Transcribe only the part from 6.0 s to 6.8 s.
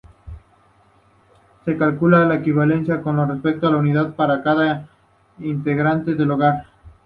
del hogar.